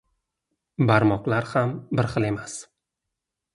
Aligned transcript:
•Barmoqlar 0.91 1.47
ham 1.53 1.75
bir 2.01 2.11
xil 2.17 2.29
emas. 2.33 2.59